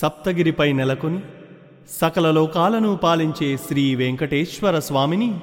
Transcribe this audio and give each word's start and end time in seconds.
సప్తగిరిపై 0.00 0.72
నెలకొని 0.72 1.20
సకల 2.00 2.30
లోకాలను 2.30 2.96
పాలించే 2.96 3.56
శ్రీ 3.56 3.94
వెంకటేశ్వర 3.94 4.78
స్వామిని 4.78 5.40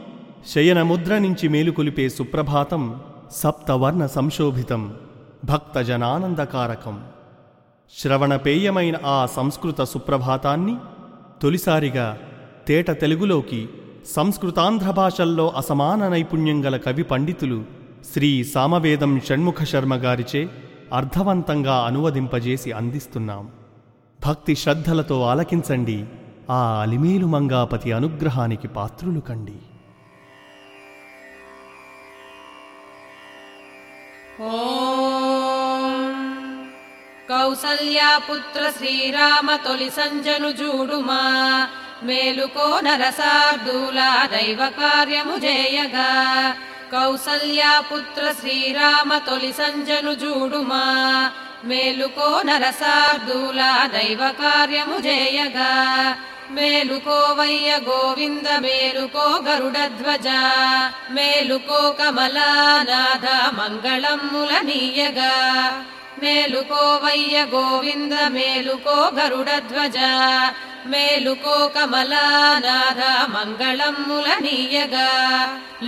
శయనముద్ర 0.54 1.18
నుంచి 1.18 1.48
మేలుకొలిపే 1.48 2.10
సుప్రభాతం 2.10 3.02
సప్తవర్ణ 3.32 4.06
సంశోభితం 4.06 4.96
భక్తజనానందకారకం. 5.46 7.04
శ్రవణపేయమైన 7.98 8.96
ఆ 9.06 9.26
సంస్కృత 9.26 9.82
సుప్రభాతాన్ని 9.82 10.76
తొలిసారిగా 11.42 12.18
తేట 12.68 12.92
తెలుగులోకి 12.92 13.70
సంస్కృతాంధ్ర 14.16 14.92
భాషల్లో 14.92 15.50
అసమాన 15.50 16.08
నైపుణ్యం 16.08 16.66
గల 16.66 16.78
కవి 16.78 17.04
పండితులు 17.04 17.64
శ్రీ 18.14 18.44
సామవేదం 18.44 19.22
షణ్ముఖ 19.28 19.64
శర్మ 19.64 19.96
గారిచే 19.96 20.50
అర్థవంతంగా 20.94 21.74
అనువదింపజేసి 21.74 22.72
అందిస్తున్నాం. 22.72 23.50
భక్తి 24.28 24.56
శ్రద్ధలతో 24.56 25.22
ఆలకించండి. 25.22 26.06
ఆ 26.50 26.80
అలిమేలు 26.82 27.26
మంగాపతి 27.26 27.92
అనుగ్రహానికి 27.92 28.68
పాత్రులు 28.68 29.20
కండి. 29.20 29.56
కౌసల్యాపుత్ర 37.30 38.72
శ్రీరామ 38.78 39.56
తొలి 39.56 39.90
సంజను 39.90 40.52
జూడుమా. 40.52 41.68
మేలుకో 42.04 42.80
నరసార్దూల 42.80 44.28
దైవ 44.32 44.70
కార్యము 44.70 45.38
జేయగా. 45.38 46.12
కౌసల్యాపుత్ర 46.92 48.32
శ్రీరామ 48.32 49.18
తొలి 49.18 49.54
సంజను 49.54 50.14
జూడుమా. 50.14 51.32
मेलुको 51.66 52.30
नरसार्दूला 52.44 53.72
दैव 53.94 54.22
कार्यमुयग 54.42 55.58
मेलुको 56.56 57.18
वैय 57.36 57.78
गोविन्द 57.88 58.48
मेलुको 58.64 59.26
गरुडध्वजा। 59.48 60.40
मेलुको 61.16 61.82
कमला 62.00 62.52
मङ्गलम् 62.90 63.50
मङ्गलम् 63.58 65.18
मेलुको 66.24 66.84
वैय 67.04 67.44
गोविन्द 67.54 68.14
मेलुको 68.32 68.96
गरुड 69.18 69.50
ध्वज 69.70 69.98
मेलुको 70.92 71.68
कमला 71.76 72.26
नाध 72.66 73.02
मङ्गलम्लनीयग 73.36 74.96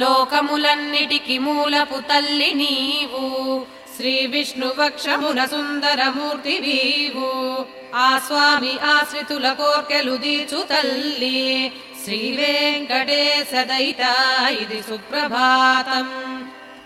लोकमुलन्निटिकि 0.01 1.39
मूलपुतल्लिनीव 1.39 3.13
శ్రీ 3.98 4.14
విష్ణువక్షమున 4.32 5.40
సుందరమూర్తి 5.46 6.54
వీవు 6.62 7.28
ఆ 7.98 8.08
స్వామి 8.24 8.72
ఆశ్రితుల 8.90 9.48
కోర్కెలు 9.52 10.14
దీచు 10.16 10.60
తల్లి 10.70 11.38
శ్రీ 12.00 12.20
వెంకటేశ 12.36 13.52
దైత 13.68 14.02
ఇది 14.56 14.80
సుప్రభాతం 14.88 16.08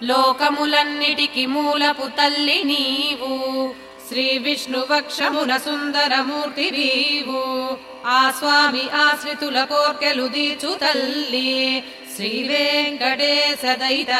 లోకములన్నిటికి 0.09 1.45
మూలపు 1.47 2.07
తల్లి 2.19 2.59
నీవు 2.67 3.33
శ్రీ 4.09 4.27
విష్ణువక్షమున 4.45 5.53
సుందరమూర్తి 5.65 6.67
వీవు 6.77 7.43
ఆ 8.11 8.21
స్వామి 8.39 8.85
ఆశ్రితుల 9.01 9.59
కోర్కెలు 9.65 10.27
దీచు 10.35 10.71
తల్లి 10.83 11.51
శ్రీ 12.15 12.33
వెంకటేశ 12.49 13.65
దైత 13.81 14.15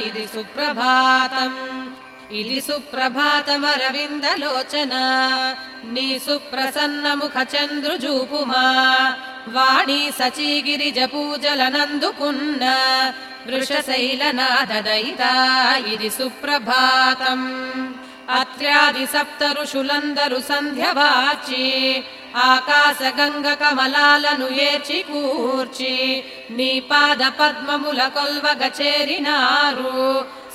ఇది 0.00 0.26
సుప్రభాతం 0.34 1.54
ఇది 2.31 2.61
సుప్రభాతమరవిందలోచన. 2.61 4.93
నీ 5.83 6.19
సుప్రసన్న 6.19 7.13
ముఖ 7.13 7.47
చంద్రుజూపుమా 7.55 9.15
వాణి 9.47 10.11
సచీగిరిజ 10.19 10.99
పూజలనందుకున్న 10.99 12.77
వృషశైలనాథ 13.47 14.79
దయిత 14.79 15.21
ఇది 15.93 16.09
సుప్రభాతం. 16.09 17.73
అత్ర్యాది 18.29 19.05
సప్త 19.05 19.55
ఋషులందరు 19.61 20.41
సంధ్యవాచి 20.49 22.03
ఆకాశ 22.35 23.01
గంగ 23.01 23.53
కమలాలను 23.53 24.45
ఏచి 24.45 25.01
కూర్చి 25.01 26.23
నీ 26.51 26.79
పాద 26.79 27.15
పద్మముల 27.15 28.07
కొల్వగ 28.07 28.67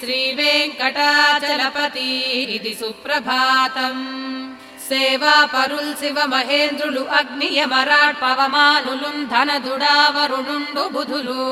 श्री 0.00 0.20
सुप्रभातम्। 2.80 4.02
सेवा 4.88 5.34
परुल् 5.46 5.94
शिव 5.94 6.18
महेन्द्रुलु 6.28 7.04
अग्निय 7.18 7.60
वराट् 7.64 8.20
पवमानुलुम् 8.22 9.28
धन 9.32 9.50
दुडावरुणुण्डु 9.64 10.84
बुधुलु। 10.94 11.46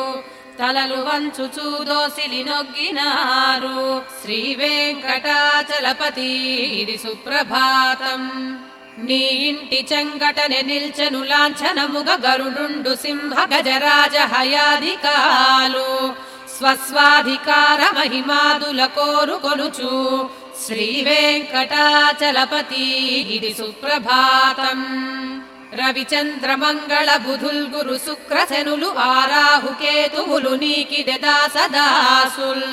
తలలు 0.61 0.97
వంచుచూ 0.97 1.85
దోసిలి 1.85 2.45
నొగ్గినారు. 2.45 4.03
శ్రీ 4.23 4.55
వెంకటాచలపతి 4.55 6.31
ఇది 6.81 6.99
సుప్రభాతం. 6.99 8.23
నీ 8.99 9.23
ఇంటి 9.27 9.87
చెంగటనే 9.93 10.63
నిల్చెను 10.63 11.25
లాంఛనముగ 11.25 12.09
గరుడుండు 12.27 12.95
సింహ 12.95 13.45
గజరాజ 13.45 14.17
హయాధికాలు. 14.17 16.13
స్వస్వాధికార 16.59 17.81
మహిమాదుల 17.99 18.87
కోరుకొనుచు 18.87 20.31
శ్రీ 20.67 21.03
వెంకటాచలపతి 21.03 22.85
ఇది 23.37 23.55
సుప్రభాతం. 23.55 24.81
రవిచంద్ర 25.79 26.55
బుధుల్ 27.17 27.67
గురు 27.69 27.97
శుక్రశనులు 28.07 28.89
ఆరాహుకేతువులు 28.99 30.49
నీకిదె 30.49 31.19
దాసదాసుల్. 31.19 32.69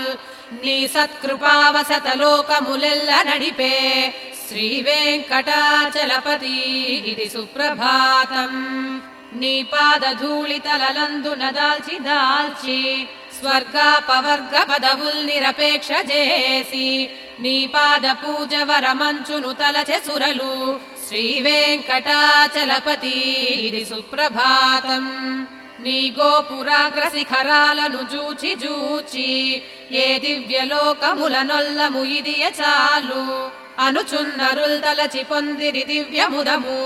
నీ 0.65 0.87
సత్కృపావసత 0.87 2.07
లోకములెల్ల 2.15 3.11
నడిపే 3.21 3.73
శ్రీ 4.47 4.81
వెంకటాచలపతి 4.81 6.57
ఇది 7.11 7.29
సుప్రభాతం. 7.29 8.53
నీ 9.33 9.55
పాద 9.63 10.05
నదాల్చి 11.33 11.99
దాల్చి 11.99 11.99
దాల్చి 11.99 13.07
స్వర్గాపవర్గ 13.39 14.55
పదవుల్ 14.71 15.27
నిరపేక్ష 15.27 15.87
చేసి 15.91 17.09
నీ 17.39 17.57
పాద 17.75 18.05
పూజ 18.11 18.55
వరమంచును 18.55 19.53
తలచె 19.53 19.99
సురలు 19.99 20.79
శ్రీ 21.07 21.41
వెంకటాచలపతి 21.41 23.17
ఇది 23.67 23.81
సుప్రభాతం. 23.85 25.05
నీ 25.83 25.99
గోపురాగ్ర 26.17 27.03
శిఖరాలను 27.15 28.01
జూచి 28.11 28.51
జూచి 28.63 29.27
ఏ 29.91 30.05
దివ్యలోకముల 30.23 31.35
నొల్లము 31.41 32.03
ఇది 32.17 32.35
చాలు. 32.59 33.23
అనుచున్నరుల్ 33.85 34.77
తలచి 34.81 35.23
పొందిరి 35.23 35.83
దివ్యముదము 35.83 36.77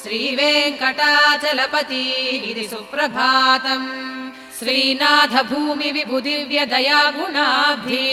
శ్రీ 0.00 0.20
వెంకటాచలపతి 0.40 2.04
ఇది 2.50 2.64
సుప్రభాతం. 2.68 3.82
శ్రీనాథ 4.58 5.34
భూమి 5.50 5.90
విభు 5.96 6.20
దివ్య 6.20 6.60
దయాగుణాబ్ధి 6.64 8.06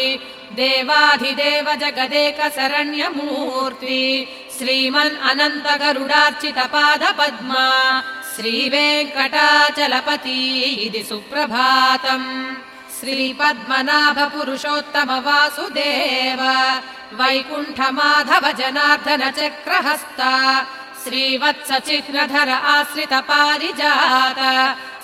దేవాధిదేవ 0.59 1.67
జగదేక 1.75 2.39
శరణ్యమూర్తి 2.57 4.01
श्रीमन् 4.57 5.17
अनन्त 5.29 5.65
गरुडार्चित 5.81 6.59
पाद 6.73 7.03
पद्मा 7.17 7.63
श्रीवेङ्कटाचलपतीति 8.35 11.01
सुप्रभातम् 11.09 12.29
श्रीपद्मनाभ 12.97 14.19
पुरुषोत्तम 14.33 15.09
वासुदेव 15.25 16.41
वैकुण्ठ 17.19 17.79
माधव 17.97 18.45
जनार्दन 18.59 19.23
चक्रहस्ता 19.39 20.31
श्रीवत्सचिह्नधर 21.03 22.49
आश्रित 22.75 23.13
पादिजात 23.29 24.39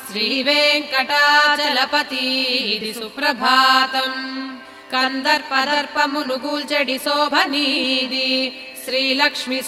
श्रीवेङ्कटाचलपतीति 0.08 2.92
सुप्रभातम् 3.00 4.20
कन्दर्पदर्प 4.94 5.98
मुनुगूल् 6.14 6.70
शोभनीदि 7.06 8.30
श्रीलक्ष्मि 8.92 9.60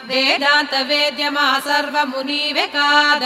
వేదాంత 0.10 0.76
వేద్యమా 0.90 1.48
సర్వము 1.66 2.22
నీవే 2.22 2.66
కాద 2.76 3.26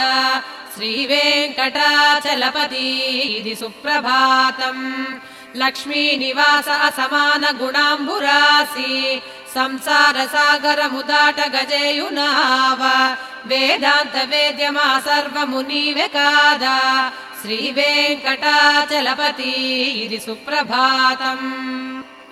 శ్రీ 0.74 0.92
వెంకటాచలపతి 1.10 2.86
ఇది 3.30 3.54
సుప్రభాతం 3.54 4.78
లక్ష్మీ 5.56 6.02
నివాస 6.16 6.68
అసమాన 6.84 7.44
గుణాంబురాసి 7.62 8.92
సంసార 9.55 10.25
సాగర 10.25 10.85
ముదాట 10.85 11.47
వేదాంత 13.45 14.25
వేద్యమా 14.25 15.01
సర్వము 15.05 15.61
కాదా. 16.07 17.11
శ్రీ 17.41 17.73
వెంకటాచలపతి 17.75 19.49
ఇది 19.81 20.19
సుప్రభాతం. 20.19 21.63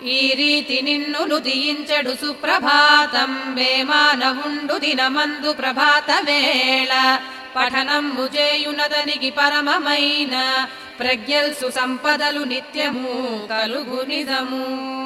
ఈ 0.04 0.34
రీతి 0.38 0.82
నిన్ను 0.82 1.24
నుదియించడు 1.24 2.12
సుప్రభాతం. 2.12 3.56
వేమానవుండు 3.56 4.74
దినమందు 4.74 5.54
ప్రభాత 5.54 6.12
వేళ. 6.12 7.20
పఠనం 7.56 8.10
ముజేయునదనికి 8.10 9.30
పరమమైన. 9.30 10.68
ప్రజ్ఞల్సు 11.00 11.72
సంపదలు 11.72 12.44
నిత్యము 12.44 13.48
కలుగు 13.50 14.06
నిజము. 14.08 15.05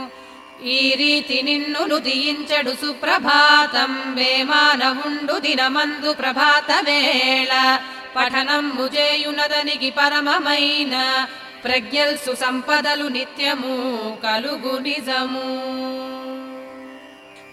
ఈ 0.63 0.96
రీతి 0.96 1.42
నిన్ను 1.42 1.86
నుదియించడు 1.86 2.72
సుప్రభాతం. 2.72 4.16
వేమానవుండు 4.16 5.34
దినమందు 5.34 6.13
ప్రభాత 6.13 6.72
వేళ. 6.72 7.80
పఠనము 8.16 8.88
పరమమైన 9.89 11.28
ప్రజ్ఞల్సు 11.63 12.36
సంపదలు 12.36 13.08
నిత్యము 13.08 14.18
కలుగు 14.24 14.78
నిజము. 14.78 15.70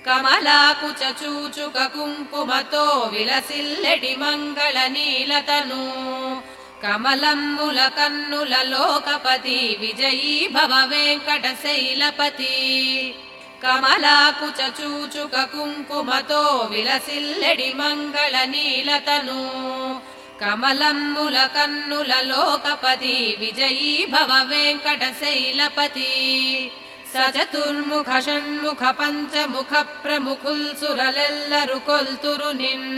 కమలాకు 0.06 0.86
చచూచుక 0.86 1.84
కుంకుమతో 1.84 3.10
విలసిల్లెడి 3.12 4.16
మంగళ 4.16 4.86
నీలతను. 4.86 5.92
कमलम् 6.82 7.54
मुलकन्नुललोकपति 7.56 9.60
विजयी 9.80 10.34
भव 10.54 10.72
वेङ्कटशैलपति। 10.90 12.56
कमलाकुचूचुककुङ्कुमतो 13.62 16.42
विलसिल्लडि 16.72 17.70
मङ्गलनीलतनु 17.78 19.40
कमलम् 20.40 21.12
मुलकन्नुललोकपति 21.14 23.16
विजयी 23.40 23.92
भव 24.14 24.30
वेङ्कटशैलपति। 24.50 26.12
स 27.12 27.14
चतुर्मुख 27.36 28.10
षण्मुख 28.26 28.82
पञ्चमुख 28.98 29.72
प्रमुखुल् 30.02 30.76
सुरलेल्लरुकुल्तुरुनिम् 30.80 32.90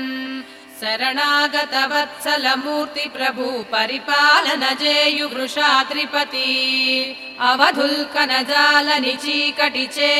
शरणागतवत्सलमूर्तिप्रभु 0.80 1.86
वत्सलमूर्ति 1.92 3.06
परिपालन 3.72 4.62
चेयुवृषा 4.80 5.70
त्रिपति 5.88 6.50
अवधुल्कनजालनिचीकटिचे 7.48 8.44
जालनि 8.50 9.14
चीकटि 9.24 9.86
चे 9.96 10.10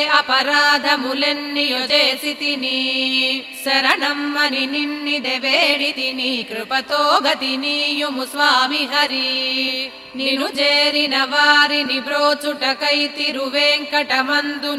शरणम् 3.63 4.31
मनिन्नि 4.35 5.17
दवेडिदिनि 5.25 6.31
कृपतो 6.49 7.03
गतिनीयुमु 7.25 8.23
स्वामि 8.33 8.83
हरि। 8.93 9.29
निरुजेरि 10.17 11.05
न 11.13 11.15
वारिनि 11.31 11.99
प्रोचुटकैतिरुवेङ्कटमन्दु 12.07 14.71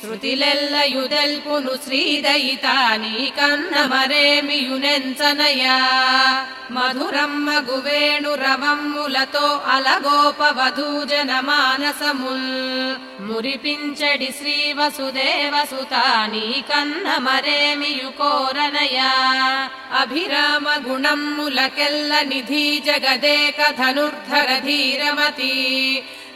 श्रुतिलेल्लयुदल्पुनु 0.00 1.72
श्रीदयितानीकन्न 1.84 3.74
मरे 3.92 4.26
युनञ्चनया 4.68 5.76
मधुरम् 6.76 7.36
मुवेणु 7.66 8.32
रवम् 8.42 8.90
मुलतो 8.92 9.48
अलगोपवधूजन 9.74 11.30
मानस 11.48 12.00
मूल् 12.20 12.48
मुरिपिञ्चडि 13.28 14.30
श्रीवसुदेव 14.38 15.54
सुतानीकन्न 15.70 17.06
मरेमि 17.26 17.92
युकोरनया 18.00 19.12
अभिराम 20.02 20.66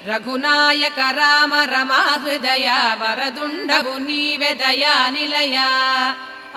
रघुनायक 0.09 0.99
राम 0.99 1.55
रमाहृदया 1.55 2.99
वरदुण्डभु 3.01 3.99
नीवेदया 3.99 5.11
निलया। 5.11 5.69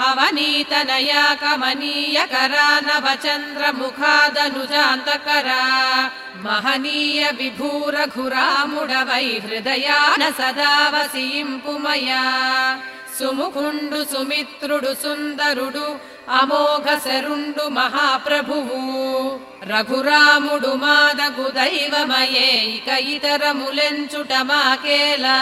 अवनीतनया 0.07 1.33
कमनीयकरा 1.33 2.79
नवचन्द्रमुखादनुजान्तकरा 2.79 5.63
महनीय 6.45 7.31
विभूरघुरामुडवै 7.31 9.41
हृदया 9.45 10.15
न 10.19 10.31
सदा 10.31 10.89
वसीम् 10.89 11.59
पुमया। 11.59 12.23
సుముఖుండు 13.19 14.03
సుమిత్రుడు 14.03 14.93
సుందరుడు 14.93 15.95
అమోఘ 16.31 16.97
శరుండు 16.97 17.67
మహాప్రభువు. 17.67 19.39
రఘురాముడు 19.63 20.67
మాదగు 20.67 21.47
దైవమయే 21.49 22.49
ఇక 22.63 22.87
ఇతరములెంచుట 22.87 24.33
మాకేలా. 24.41 25.37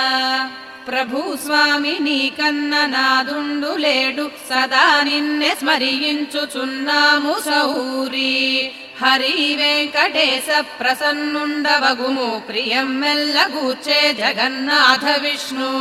ప్రభు 0.87 1.37
స్వామి 1.45 1.97
నీ 1.99 2.33
కన్న 2.41 2.85
నాదుండు 2.85 3.75
లేడు 3.77 4.31
సదా 4.49 5.01
నిన్నె 5.03 5.49
స్మరించుచున్నాము 5.49 7.35
సౌరి. 7.45 8.71
హరి 9.05 9.55
వెంకటేశ 9.55 10.63
ప్రసన్నుండవగుము 10.79 12.41
ప్రియం 12.49 12.99
మెల్లగూర్చే 12.99 14.13
జగన్నాథ 14.13 15.21
విష్ణు. 15.21 15.71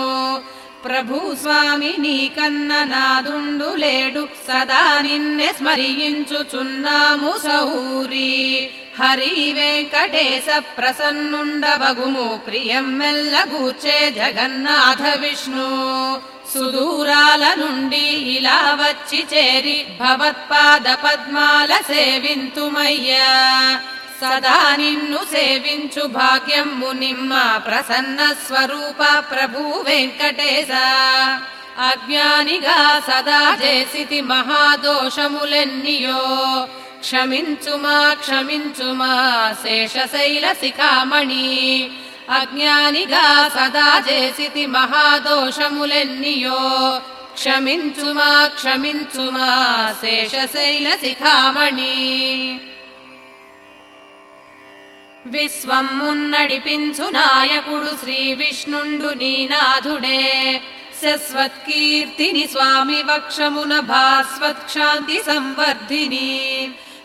ప్రభు 0.85 1.37
స్వామి 1.43 1.95
నీ 1.99 2.33
కన్న 2.41 2.85
నాదుండు 2.85 3.75
లేడు 3.75 4.29
సదా 4.49 5.01
నిన్నె 5.01 5.47
స్మరించుచున్నాము 5.47 7.35
సౌరి. 7.43 8.71
హరి 9.01 9.53
వెంకటేశ 9.53 10.63
ప్రసన్నుండవగుము 10.79 12.41
ప్రియం 12.47 12.99
మెల్లగూర్చే 12.99 14.11
జగన్నాథ 14.11 15.19
విష్ణు. 15.19 15.69
సుదూరాల 16.55 17.55
నుండి 17.59 18.07
ఇలా 18.37 18.79
వచ్చి 18.81 19.27
చేరి 19.35 19.87
భవత్పాద 20.01 20.95
పద్మాల 20.95 21.81
సేవింతుమయ్యా. 21.81 23.29
సదా 24.24 24.58
నిన్ను 24.80 25.20
సేవించు 25.32 26.04
భాగ్యము 26.16 26.90
నిమ్మ 27.00 27.34
ప్రసన్న 27.68 28.20
స్వరూప 28.42 29.02
ప్రభు 29.32 29.62
వెంకటేశ 29.88 30.72
అజ్ఞానిగా 31.86 32.78
సదా 33.08 33.42
చేసితి 33.62 34.20
మహాదోషములెన్నియో 34.32 36.22
క్షమించుమా 37.04 37.98
క్షమించుమా 38.22 39.12
శేషశైల 39.64 40.46
శిఖామణి 40.62 41.46
అజ్ఞానిగా 42.40 43.26
సదా 43.56 43.88
చేసితి 44.08 44.66
మహాదోషములెన్నియో 44.76 46.60
క్షమించుమా 47.36 48.32
క్షమించుమా 48.56 49.50
శేషశైల 50.02 50.88
శిఖామణి 51.04 51.96
విశ్వం 55.34 55.88
మున్నడిపించు 55.98 57.08
నాయకుడు 57.16 57.92
శ్రీ 58.02 58.20
విష్ణుండు 58.34 59.10
నీనాథుడే 59.14 60.22
శశ్వత్కీర్తిని 61.02 62.46
స్వామి 62.48 63.02
వక్షమున 63.04 63.74
భాస్వత్క్షాంతి 63.90 65.18
సంవర్ధిని 65.28 66.30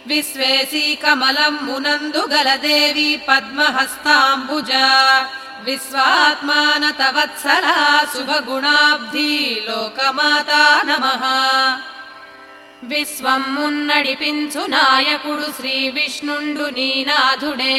విశ్వేశీ 0.06 0.86
కమలం 0.96 1.54
మునందు 1.62 2.22
గలదేవి 2.32 3.10
పద్మహస్తాంబుజ 3.28 4.72
విశ్వాత్మానత 5.66 7.02
వత్సలా 7.16 7.78
శుభగుణాబ్ధి 8.12 9.30
లోకమాతా 9.68 10.62
నమః 10.88 11.22
విశ్వం 12.90 13.42
మున్నడిపించు 13.54 14.62
నాయకుడు 14.72 15.46
శ్రీ 15.56 15.76
విష్ణుండు 15.90 16.66
నీనాథుడే 16.76 17.76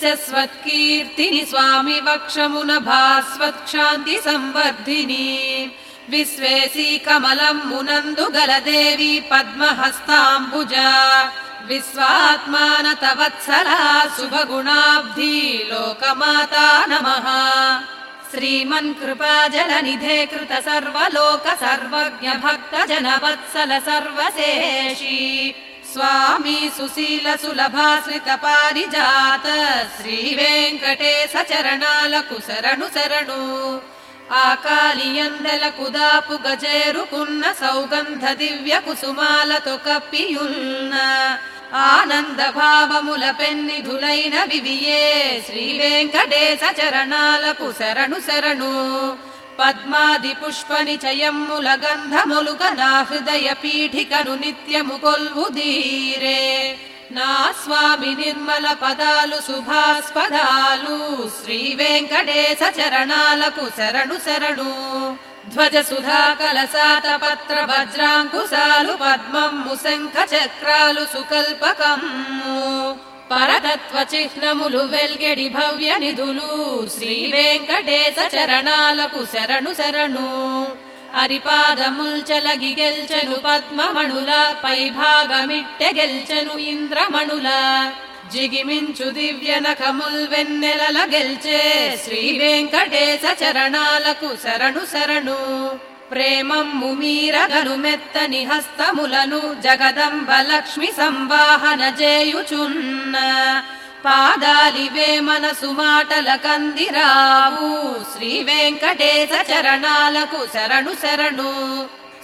శశ్వత్కీర్తిని 0.00 1.42
స్వామి 1.44 1.98
వక్షమున 2.00 2.72
భాస్వత్క్షాంతి 2.86 4.16
సంవర్ధిని 4.24 5.26
విశ్వేశీ 6.10 6.88
కమలం 6.98 7.56
మునందు 7.68 8.26
గలదేవి 8.36 9.12
పద్మహస్తాంబుజ 9.30 10.74
విశ్వాత్మానత 11.70 13.04
వత్సలా 13.18 13.80
శుభగుణాబ్ధి 14.16 15.34
లోకమాతా 15.70 16.66
నమః 16.90 17.26
శ్రీమన్ 18.30 18.92
కృపాజలనిధే 18.94 20.16
కృత 20.26 20.54
సర్వలోక 20.64 21.46
సర్వజ్ఞ 21.60 22.28
భక్త 22.42 22.74
జన 22.88 23.08
వత్సల 23.22 23.72
సర్వశేషి 23.86 25.18
స్వామి 25.90 26.58
సుశీల 26.76 27.28
సులభాశ్రిత 27.36 28.30
పారిజాత 28.42 29.46
శ్రీ 29.94 30.18
వెంకటేశ 30.34 31.34
చరణాలకు 31.50 32.38
శరణు 32.48 32.88
శరణు 32.96 33.40
ఆకాలియందలకు 34.42 35.86
దాపు 35.90 36.36
గజేరుకున్న 36.44 37.44
సౌగంధ 37.60 38.24
దివ్య 38.38 38.74
కుసుమాలతో 38.86 39.74
కప్పియున్న 39.86 40.94
ఆనంద 41.86 42.40
భావముల 42.56 43.24
పెన్నిధులైన 43.38 44.36
వివియే 44.50 45.04
శ్రీ 45.46 45.64
వెంకటేశ 45.78 46.62
చరణాలకు 46.78 47.68
శరణు 47.78 48.18
శరణు 48.28 48.72
పద్మాది 49.58 50.32
పుష్ప 50.34 50.80
నిచయమ్ముల 50.86 51.68
గంధములుగ 51.82 52.62
నా 52.74 52.90
హృదయ 53.08 53.48
పీఠికను 53.62 54.34
నిత్యము 54.42 54.96
కొల్వు 54.98 55.46
ధీరే 55.56 56.42
నా 57.12 57.30
స్వామి 57.58 58.12
నిర్మల 58.14 58.66
పదాలు 58.80 59.38
శుభాస్పదాలు 59.46 60.96
శ్రీ 61.36 61.60
వెంకటేశ 61.74 62.60
చరణాలకు 62.78 63.64
శరణు 63.78 64.16
శరణు 64.26 64.70
ధ్వజ 65.50 65.76
సుధా 65.88 66.22
కలసాత 66.38 67.08
పత్ర 67.22 67.58
వజ్రాంకుశాలు 67.68 68.94
పద్మమ్ము 69.02 69.74
శంఖ 69.82 70.16
చక్రాలు 70.32 71.04
సుకల్పకమ్ము 71.12 72.56
పరతత్వ 73.30 73.98
చిహ్నములు 74.10 74.80
వెల్గెడి 74.90 75.46
భవ్య 75.48 75.92
నిధులు 75.98 76.50
శ్రీ 76.92 77.14
వెంకటేశ 77.32 78.18
చరణాలకు 78.34 79.22
శరణు 79.32 79.72
శరణు 79.74 80.26
అరిపాదముల్చలగి 81.22 82.72
గెల్చెను 82.78 83.36
పద్మమణుల 83.44 84.32
పై 84.64 84.80
భాగమిట్టె 84.96 85.90
గెల్చెను 85.98 86.54
ఇంద్రమణుల 86.70 87.48
జిగిమించు 88.33 89.07
దివ్య 89.11 89.53
నఖముల్ 89.59 90.27
వెన్నెలల 90.27 90.97
గెల్చే 91.13 91.61
శ్రీ 92.03 92.21
వెంకటేశ 92.39 93.23
చరణాలకు 93.41 94.29
శరణు 94.43 94.83
శరణు. 94.93 95.39
ప్రేమమ్ము 96.11 96.89
మీరగను 96.93 97.75
మెత్తని 97.75 98.41
హస్తములను 98.45 99.41
జగదంబ 99.65 100.29
లక్ష్మి 100.49 100.89
సంవాహన 100.97 101.81
చేయుచున్న 102.01 103.15
పాదాలివే 104.05 105.19
మనసు 105.19 105.69
మాటల 105.79 106.29
కందిరావు. 106.35 107.69
శ్రీ 108.13 108.31
వెంకటేశ 108.43 109.31
చరణాలకు 109.51 110.41
శరణు 110.53 110.93
శరణు. 111.03 111.51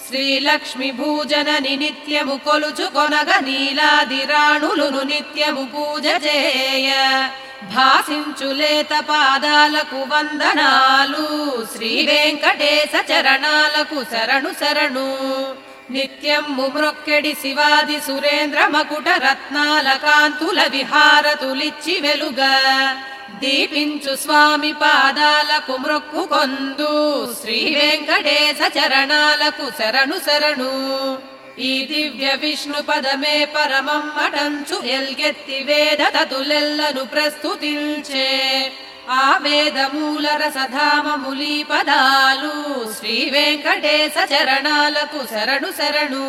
శ్రీలక్ష్మి 0.08 0.90
భూజనని 0.90 1.76
నిత్యము 1.76 2.40
కొలుచు 2.44 2.86
కొనగ 2.94 3.30
నీలాదిరాణులును 3.40 5.02
నిత్యము 5.02 5.64
పూజ 5.64 6.06
చేయ. 6.06 6.90
భాసించులేత 7.62 9.00
పాదాలకు 9.00 9.96
వందనాలు 9.96 11.26
శ్రీ 11.74 12.06
వెంకటేశ 12.06 13.04
చరణాలకు 13.10 14.04
శరణు 14.12 14.50
శరణు. 14.60 15.08
నిత్యము 15.90 16.66
మ్రొక్కెడి 16.76 17.32
శివాది 17.32 18.00
సురేంద్ర 18.00 18.66
మకుట 18.66 19.08
రత్నాల 19.08 19.92
కాంతుల 19.92 20.66
విహారతులిచ్చి 20.70 22.00
వెలుగా. 22.00 22.54
దీపించు 23.42 24.16
స్వామి 24.16 24.72
పాదాలకు 24.72 25.76
మృక్కుకొందు 25.76 26.92
శ్రీ 27.40 27.58
వెంకటేశ 27.74 28.60
చరణాలకు 28.76 29.66
శరణు 29.78 30.16
శరణు. 30.26 30.72
ఈ 31.58 31.86
దివ్య 31.86 32.34
విష్ణు 32.34 32.82
పదమే 32.82 33.44
పరమం 33.44 34.04
అటంచు 34.24 34.76
ఎల్గెత్తి 34.96 35.58
వేద 35.64 36.02
తతులెల్లను 36.16 37.04
ప్రస్తుతించే. 37.04 38.28
ఆ 39.10 39.38
వేదమూల 39.42 40.26
రసధామములి 40.42 41.66
పదాలు 41.70 42.54
శ్రీ 42.98 43.30
వెంకటేశ 43.30 44.16
చరణాలకు 44.32 45.20
శరణు 45.34 45.70
శరణు. 45.78 46.26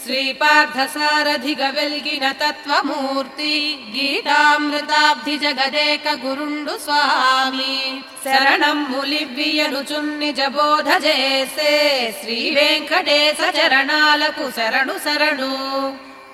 శ్రీపార్థ 0.00 0.80
సారథిగ 0.92 1.62
వెల్గిన 1.70 2.26
తత్వమూర్తి 2.40 3.54
గీతామృతాబ్ధి 3.94 5.36
జగదేక 5.38 6.06
గురుండు 6.22 6.74
స్వామి 6.78 7.76
శరణం 8.24 8.78
ములివ్వియను 8.90 9.80
చున్ని 9.88 10.30
జబోధ 10.32 10.88
చేసే 11.04 11.72
శ్రీ 12.20 12.38
వెంకటేశ 12.56 13.40
చరణాలకు 13.56 14.46
శరణు 14.56 14.96
శరణు 15.04 15.52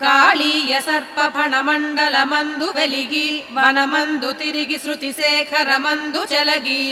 కాళీయ 0.03 0.75
సర్ప 0.81 1.27
ఫణమండల 1.35 2.17
మందు 2.31 2.69
వెలిగి 2.77 3.29
వనమందు 3.57 4.31
తిరిగి 4.39 4.79
శృతి 4.79 5.11
శేఖర 5.12 5.71
మందు 5.79 6.23
చెలగి 6.33 6.83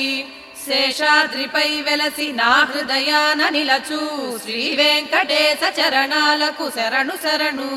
శేషాద్రిపై 0.65 1.81
వెలసి 1.81 2.31
నా 2.31 2.53
హృదయాన 2.63 3.49
నిలచు. 3.49 4.01
శ్రీ 4.43 4.75
వెంకటేశ 4.75 5.79
చరణాలకు 5.79 6.71
శరణు 6.75 7.11
శరణు. 7.23 7.69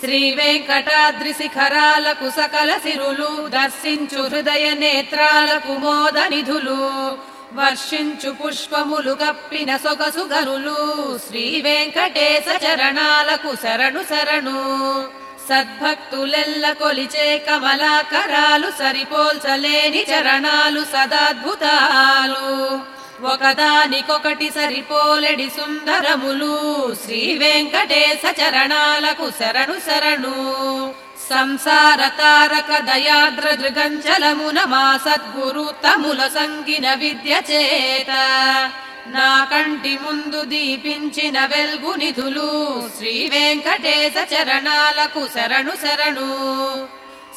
శ్రీ 0.00 0.30
వెంకటాద్రి 0.30 1.32
శిఖరాలకు 1.32 2.30
సకల 2.30 2.78
సిరులు. 2.78 3.48
దర్శించు 3.48 4.22
హృదయ 4.22 4.74
నేత్రాలకు 4.74 5.72
మోద 5.72 6.18
నిధులు. 6.18 6.82
వర్షించు 7.52 8.30
పుష్పములు 8.30 9.12
కప్పిన 9.12 9.76
సొగసు 9.76 10.20
గనులు 10.20 10.78
శ్రీ 11.28 11.60
వెంకటేశ 11.60 12.64
చరణాలకు 12.64 13.56
శరణు 13.62 14.02
శరణు. 14.02 14.58
సద్భక్తులెల్ల 15.48 16.72
కొలిచే 16.72 17.26
కమలాకరాలు 17.38 18.68
సరిపోల్చలేని 18.78 20.02
చరణాలు 20.02 20.82
సదాద్భుతాలు. 20.84 22.46
ఒకదానికొకటి 23.26 24.48
సరిపోలెడి 24.50 25.48
సుందరములు 25.56 26.54
శ్రీ 27.04 27.22
వెంకటేశ 27.38 28.22
చరణాలకు 28.40 29.30
శరణు 29.40 29.76
శరణు. 29.86 30.38
సంసారతారక 31.30 32.70
దయాద్ర 32.86 33.46
దృగంచలమున 33.54 34.58
మా 34.64 34.84
సద్గురు 35.06 35.64
తముల 35.84 36.20
సంగిన 36.28 36.86
విద్య 36.94 37.32
చేత 37.50 38.12
నా 39.06 39.28
కంటి 39.50 39.92
ముందు 39.96 40.40
దీపించిన 40.44 41.36
వెల్గు 41.44 41.92
నిధులు 41.94 42.48
శ్రీ 42.96 43.14
వెంకటేశ 43.28 44.14
చరణాలకు 44.32 45.22
శరణు 45.34 45.74
శరణు. 45.84 46.28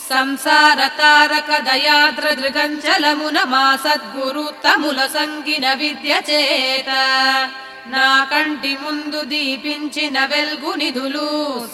సంసార 0.10 0.80
తారక 1.00 1.50
దయాద్ర 1.64 2.28
దృగంచలమున 2.34 3.38
మా 3.44 3.66
సద్గురు 3.86 4.46
తముల 4.66 5.00
సంగిన 5.08 5.66
విద్య 5.74 6.14
చేత 6.30 6.90
నా 7.90 8.28
కంటి 8.32 8.72
ముందు 8.84 9.22
దీపించిన 9.24 10.18
వెల్గు 10.26 10.72
నిధులు 10.82 11.28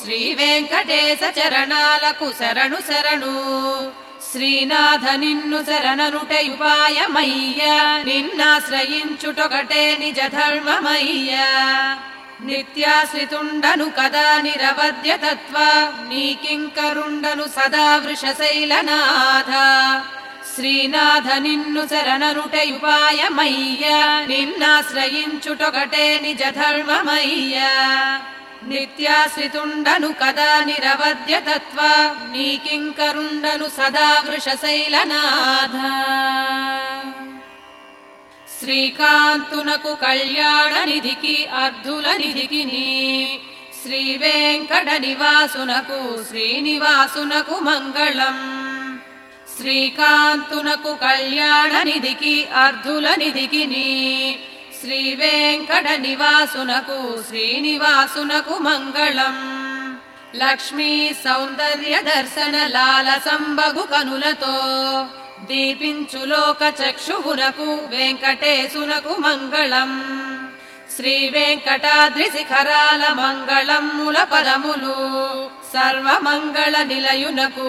శ్రీ 0.04 0.20
వెంకటేశ 0.39 1.22
చరణాలకు 1.38 2.28
శరణు 2.39 2.80
శరణు. 2.89 3.36
శ్రీనాథ 4.32 5.06
నిన్ను 5.24 5.60
శరణనుటయుపాయమయ్య 5.70 7.62
నిన్నాశ్రయించుటొకటే 8.08 9.84
నిజ 10.00 10.20
ధర్మమయ్యా 10.36 11.48
నిత్యాశ్రితుండను 12.48 13.88
కదా 14.00 14.28
నిరవధ్యతత్వ 14.41 15.56
నీకింకరుండను 16.10 17.46
సదా 17.56 17.88
వృషశైలనాథ. 17.98 19.52
శ్రీనాథ 20.58 21.34
నిన్ను 21.34 21.88
శరణనుటయుపాయమయ్య 21.88 23.86
నిన్నాశ్రయించుటొకటే 24.28 26.20
నిజ 26.24 26.43
ధర్మమయ్యా 26.50 27.72
నిత్యాశ్రితుండను 28.63 30.08
కదా 30.08 30.63
నిరవద్య 30.65 31.39
తత్వ 31.39 31.80
నీకింకరుండను 32.32 33.67
సదా 33.78 34.24
వృషశైలనాథ. 34.26 35.76
శ్రీకాంతునకు 38.60 39.96
కళ్యాణ 39.96 40.84
నిధికి 40.84 41.48
అర్ధుల 41.63 42.08
నిధికి 42.15 42.63
నీ. 42.63 43.39
శ్రీ 43.84 44.17
వెంకట 44.17 44.89
నివాసునకు 45.00 46.24
శ్రీనివాసునకు 46.30 47.56
మంగళం. 47.60 48.39
శ్రీకాంతునకు 49.58 50.96
కళ్యాణ 50.96 51.84
నిధికి 51.84 52.48
అర్ధుల 52.56 53.15
నిధికి 53.15 53.65
నీ. 53.65 53.88
శ్రీ 54.82 55.15
వెంకట 55.15 55.88
నివాసునకు 55.91 57.24
శ్రీనివాసునకు 57.28 58.58
మంగళం. 58.58 59.38
లక్ష్మీ 60.36 61.13
సౌందర్య 61.26 62.02
దర్శన 62.02 62.67
లాల 62.67 63.20
సంబగు 63.30 63.82
కనులతో 63.82 64.56
దీపించు 65.41 66.26
లోక 66.26 66.74
చక్షువునకు 66.82 67.70
వెంకటేశునకు 67.86 69.15
మంగళం. 69.20 69.91
శ్రీ 70.96 71.30
వెంకటాద్రి 71.30 72.24
శిఖరాల 72.24 73.04
మంగళముల 73.13 74.24
పదములు. 74.34 74.98
सर्वमङ्गलनिलयुनकु 75.78 77.66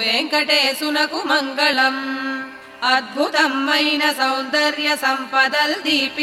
वेङ्कटेशुनकु 0.00 1.20
मङ्गलम् 1.30 2.02
अद्भुतम् 2.94 3.56
मैन 3.68 4.02
सौन्दर्य 4.18 4.88
सम्पदल् 5.04 5.82
दीप 5.86 6.18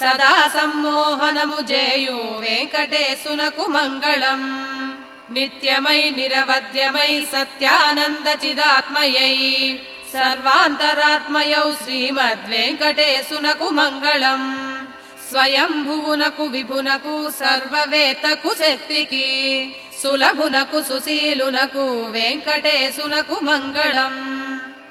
सदा 0.00 0.34
सम्मोहनमुजेयु 0.56 2.18
वेङ्कटेशुनकु 2.44 3.64
मङ्गलम् 3.76 4.46
नित्यमै 5.34 6.00
निरवद्यमै 6.18 7.12
सत्यानन्दचिदात्मयै 7.32 9.32
सर्वान्तरात्मयौ 10.14 11.66
श्रीमद्वेङ्कटेशुनकु 11.82 13.68
मङ्गलम् 13.80 14.46
స్వయంభువునకు 15.31 16.43
విభునకు 16.49 17.15
సర్వవేత్తకు 17.39 18.51
శక్తికి 18.59 19.25
సులభునకు 20.01 20.79
సుశీలునకు 20.81 21.85
వెంకటేశునకు 22.11 23.35
మంగళం 23.43 24.15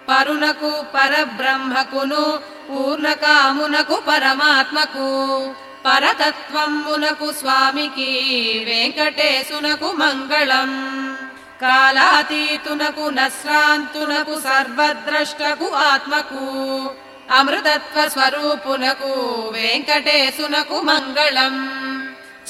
పరునకు 0.09 0.72
పరబ్రహ్మకును 0.94 2.24
పూర్ణకామునకు 2.66 3.96
పరమాత్మకు 4.09 5.09
పరతత్వమునకు 5.87 7.28
స్వామికి 7.32 8.11
వెంకటేశునకు 8.68 9.88
మంగళం 9.98 10.70
కాలాతీతునకు 11.62 13.04
నశ్రాంతునకు 13.16 14.35
సర్వద్రష్టకు 14.40 15.68
ఆత్మకు 15.87 16.44
అమృతత్వ 17.31 18.09
స్వరూపునకు 18.09 19.11
వెంకటేశునకు 19.53 20.81
మంగళం. 20.81 21.55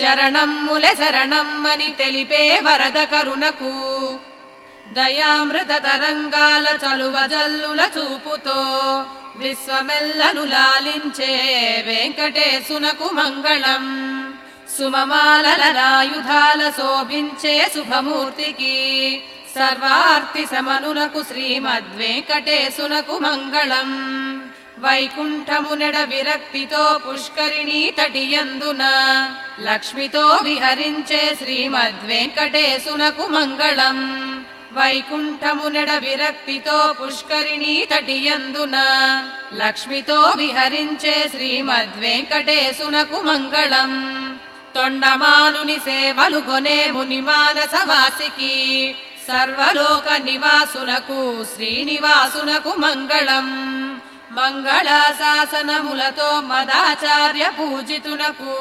చరణమ్ముల 0.01 0.85
శరణమ్మని 0.87 1.95
తెలిపే 1.97 2.61
వరద 2.63 3.03
కరుణకు 3.03 3.73
దయామృత 4.93 5.71
తరంగాల 5.71 6.77
చలువ 6.85 7.27
జల్లుల 7.27 7.89
చూపుతో 7.97 8.59
విశ్వమెల్లను 9.35 10.43
లాలించే 10.43 11.33
వెంకటేశునకు 11.87 13.09
మంగళం. 13.13 13.85
సుమమాలల 14.77 15.63
రాయుధాల 15.71 16.69
శోభించే 16.69 17.71
శుభమూర్తికి 17.75 18.75
సర్వార్తి 19.55 20.45
సమనునకు 20.45 21.23
శ్రీమద్వెంకటేశునకు 21.23 23.17
మంగళం. 23.17 23.89
వైకుంఠమునెడ 24.81 25.97
విరక్తితో 25.97 26.99
పుష్కరిణీ 27.07 27.93
తటియందున 27.99 28.83
లక్ష్మితో 29.59 30.39
విహరించే 30.43 31.35
శ్రీమద్వేంకటేశునకు 31.43 33.27
మంగళం. 33.27 33.99
వైకుంఠమునెడ 34.73 35.91
విరక్తితో 35.91 36.95
పుష్కరిణీ 37.01 37.87
తటియందున 37.95 38.77
లక్ష్మితో 39.53 40.33
విహరించే 40.37 41.29
శ్రీమద్వేంకటేశునకు 41.31 43.21
మంగళం. 43.21 43.91
తొండమానుని 44.75 45.79
సేవలు 45.79 46.39
కొనే 46.39 46.91
ముని 46.91 47.21
మానసవాసికి 47.21 48.53
సర్వలోక 49.27 50.13
నివాసునకు 50.21 51.45
శ్రీనివాసునకు 51.55 52.69
మంగళం. 52.69 53.47
మంగళాశాసనములతో 54.37 56.29
మదాచార్య 56.51 57.45
పూజితునకు 57.57 58.55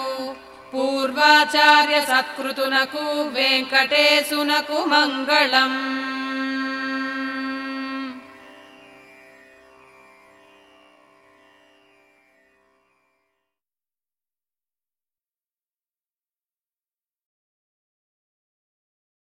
పూర్వాచార్య 0.73 1.97
సత్కృతునకు 2.11 3.05
వెంకటేశునకు 3.37 4.79
మంగళం. 4.95 5.73